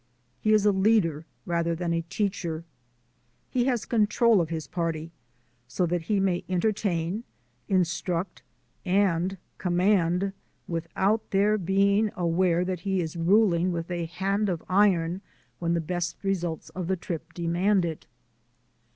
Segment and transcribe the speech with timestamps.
[0.39, 2.63] He is a leader rather than a teacher.
[3.51, 5.11] He has control of his party
[5.67, 7.23] so that he may entertain,
[7.69, 8.41] instruct,
[8.83, 10.33] and command
[10.67, 15.21] without their being aware that he is ruling with a hand of iron
[15.59, 18.07] when the best results of the trip demand it.